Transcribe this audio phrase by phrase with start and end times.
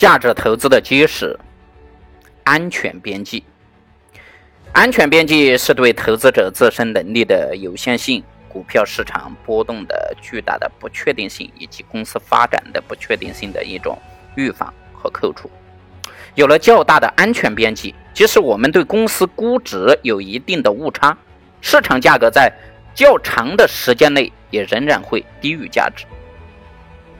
[0.00, 1.38] 价值投资的基石，
[2.44, 3.44] 安全边际。
[4.72, 13.98] 安全边际是对投资者自身能力的有限性、股票市场波动的巨大的不确定性以及公司发展的不确定性的一种
[14.36, 15.50] 预防和扣除。
[16.34, 21.14] 有了较大的安全边际，即使我们对公司估值有一定的误差，
[21.60, 22.50] 市场价格在
[22.94, 26.06] 较长的时间内也仍然会低于价值。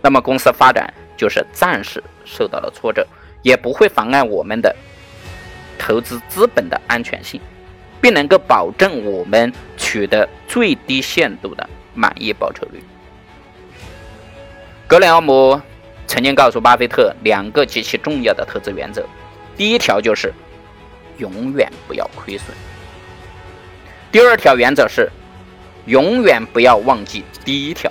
[0.00, 0.90] 那么公司发展。
[1.16, 3.06] 就是暂时受到了挫折，
[3.42, 4.74] 也不会妨碍我们的
[5.78, 7.40] 投资资本的安全性，
[8.00, 12.82] 并能够保证我们取得最低限度的满意报酬率。
[14.86, 15.60] 格雷厄姆
[16.06, 19.04] 曾经告诉巴菲特两个极其重要的投资原则：
[19.56, 20.32] 第一条就是
[21.18, 22.54] 永远不要亏损；
[24.10, 25.10] 第二条原则是
[25.86, 27.90] 永远不要忘记第一条。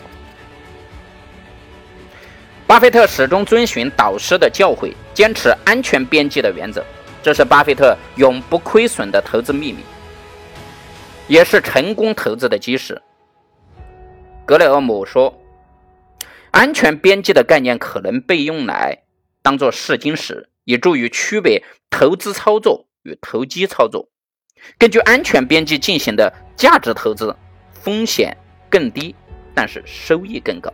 [2.71, 6.81] 巴菲特始终遵循导师的教诲，坚持安全边际的原则，
[7.21, 9.79] 这是巴菲特永不亏损的投资秘密，
[11.27, 13.01] 也是成功投资的基石。
[14.45, 15.37] 格雷厄姆说
[16.51, 18.99] ：“安全边际的概念可能被用来
[19.41, 24.07] 当做试金石，以助于区别投资操作与投机操作。
[24.77, 27.35] 根据安全边际进行的价值投资，
[27.73, 28.37] 风险
[28.69, 29.13] 更低，
[29.53, 30.71] 但是收益更高。”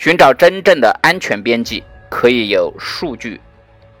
[0.00, 3.38] 寻找真正的安全边际，可以有数据、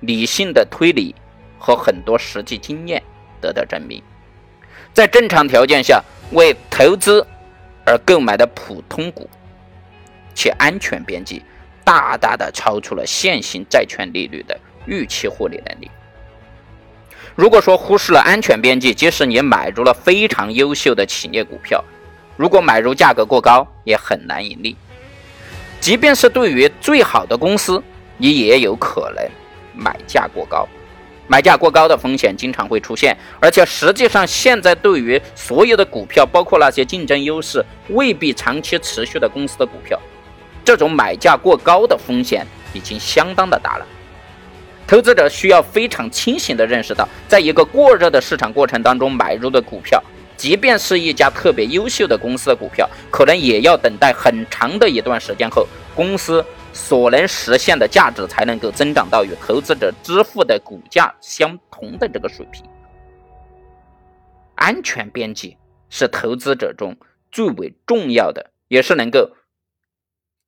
[0.00, 1.14] 理性的推理
[1.58, 3.02] 和很多实际经验
[3.38, 4.02] 得到证明。
[4.94, 7.26] 在正常条件下，为投资
[7.84, 9.28] 而购买的普通股，
[10.34, 11.42] 其安全边际
[11.84, 15.90] 大大的超出了现行债券利率的预期获利能力。
[17.34, 21.84] 如果说忽视了安全边际，即使你买入了非常优秀的企业股票，
[22.38, 24.74] 如果买入价格过高，也很难盈利。
[25.80, 27.82] 即便是对于最好的公司，
[28.18, 29.26] 你也有可能
[29.74, 30.68] 买价过高。
[31.26, 39.98] 买价过高的风险经常会出现，而且实际上现在对于所有的股票，包括那些竞争优势未必长期持续的公司的股票，
[40.64, 43.86] 这种买价过高的风险已经相当的大了。
[44.88, 50.02] 投资者需要非常清醒地认识到，在一个过热的市场过程当中买入的股票。
[50.40, 56.42] 即便是一家特别优秀的公司的股票，可能也要等待很长的一段时间后，公司
[56.72, 62.64] 所能实现的价值才能够增长到与投资者支付的股价相同的这个水平。
[64.54, 65.58] 安全边际
[65.90, 66.96] 是投资者中
[67.30, 69.36] 最为重要的，也是能够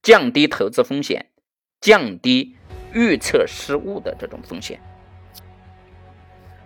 [0.02, 1.26] 降低投资风险、
[1.82, 2.56] 降低
[2.94, 4.80] 预测失误的这种风险。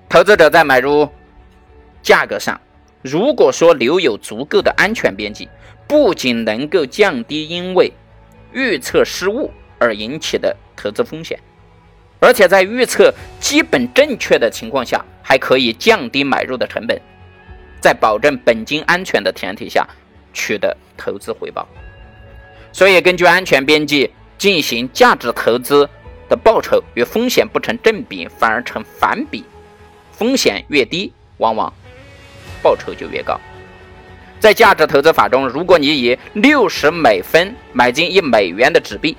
[0.09, 1.09] 投资者在买入
[2.04, 2.60] 价格上。
[3.06, 5.49] 如果说留有足够的安全边际，
[5.87, 7.93] 不仅能够降低因为
[8.53, 11.39] 预测失误而引起的投资风险，
[12.19, 17.00] 而且在预测基本正确的情况下，还可以降低买入的成本，
[17.81, 19.87] 在保证本金安全的前提下
[20.34, 21.69] 取得投资回报。
[22.72, 25.89] 所以，根据安全边际进行价值投资
[26.28, 29.45] 的报酬与风险不成正比，反而成反比，
[30.11, 31.72] 风险越低，往往。
[32.66, 33.41] 报酬就越高。
[34.41, 39.16] 在价值投资法中，如果你以六十美分买进一美元的纸币，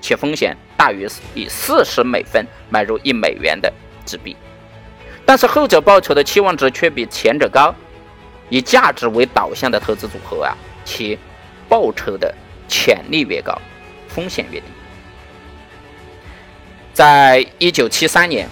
[0.00, 1.04] 其风险大于
[1.34, 3.72] 以四十美分买入一美元的
[4.04, 4.36] 纸币，
[5.24, 7.74] 但是后者报酬的期望值却比前者高。
[8.50, 10.54] 以价值为导向的投资组合啊，
[10.84, 11.18] 其
[11.68, 12.32] 报酬的
[12.68, 13.60] 潜力越高，
[14.06, 14.66] 风险越低。
[16.92, 18.48] 在一九七三年。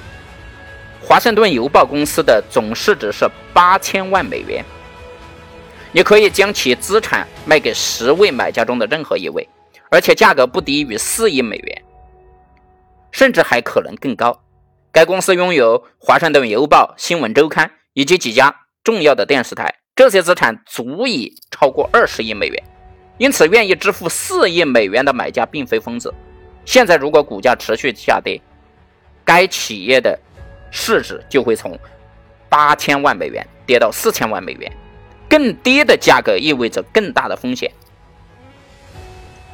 [1.06, 4.64] 华盛顿邮报公司的总市值是八千万美元，
[5.92, 9.46] 你可以将其资产卖给十位买家中的任何一位，
[9.90, 11.82] 而且价格不低于四亿美元，
[13.12, 14.40] 甚至还可能更高。
[14.90, 22.64] 该公司拥有华盛顿邮报、新闻周刊以及几家重要的电视台，这些资产足以超过二十亿美元，
[23.18, 26.12] 因此愿意支付四亿美元的买家并非疯子。
[26.64, 28.40] 现在如果股价持续下跌，
[29.22, 30.18] 该企业的。
[30.76, 31.78] 市值就会从
[32.48, 34.70] 八千万美元跌到四千万美元，
[35.28, 37.70] 更低的价格意味着更大的风险。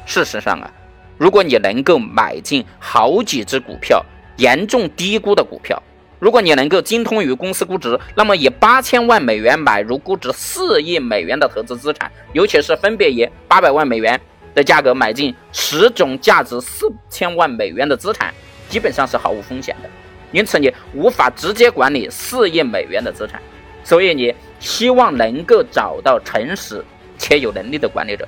[0.07, 0.73] 事实上啊，
[1.19, 4.03] 如果你能够买进好几只股票，
[4.37, 5.81] 严重低估的股票，
[6.17, 14.19] 如果你能够精通于公司估值，那么以八千万美元买入估值四亿美元的投资资产，尤其是分别以八百万美元
[14.55, 18.33] 的价格买进十种价值四千万美元的资产，
[18.69, 19.89] 基本上是毫无风险的。
[20.31, 23.41] 因此，你无法直接管理四亿美元的资产，
[23.83, 26.83] 所以你希望能够找到诚实
[27.17, 28.27] 且有能力的管理者，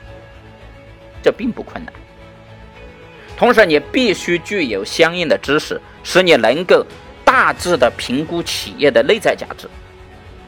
[1.22, 1.94] 这并不困难。
[3.38, 6.86] 同时你必须具有相应的知识，使你能够
[7.24, 9.68] 大致的评估企业的内在价值。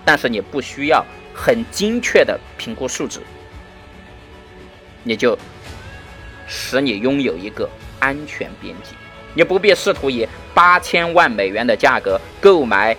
[0.04, 1.04] 但是你不需要
[1.34, 3.20] 很精确的评估数值，
[5.04, 5.38] 你就
[6.48, 7.68] 使你拥有一个
[8.00, 8.96] 安全边际。
[9.36, 12.96] 你不必试图以八千万美元的价格购买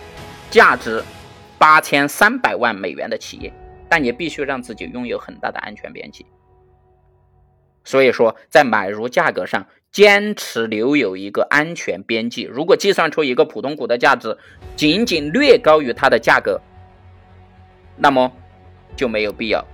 [0.50, 1.02] 价值
[1.58, 3.52] 八千三百万美元的企业，
[3.88, 6.24] 但你必须让自己拥有很大的安全边际。
[7.84, 12.42] 所以说，在买入价格上坚持留有一个安全边际。
[12.42, 14.36] 如果计算出一个普通股的价值
[14.74, 16.60] 仅仅略高于它的价格，
[17.96, 18.30] 那么
[18.94, 19.64] 就没有必要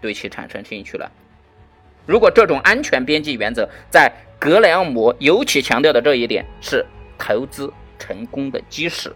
[0.00, 1.10] 对其产生兴趣了。
[2.08, 6.82] 如果这种安全边际原则在格雷厄姆尤其强调的这一点是
[7.18, 9.14] 投资成功的基石。